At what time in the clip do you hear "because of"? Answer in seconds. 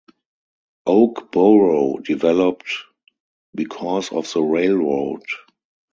3.53-4.33